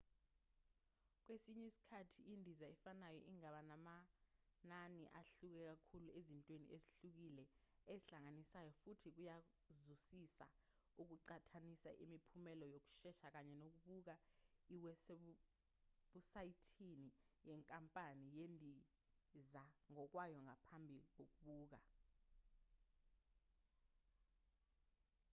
[1.23, 7.43] kwesinye isikhathi indiza efanayo ingaba namanani ahluke kakhulu ezintweni ezihlukile
[7.91, 10.45] ezihlanganisayo futhi kuyazuzisa
[11.01, 14.13] ukuqhathanisa imiphumela yokusesha kanye nokubuka
[14.75, 16.91] iwebhusayithi
[17.47, 19.63] yenkampani yezindiza
[19.93, 21.79] ngokwayo ngaphambi kokubhukha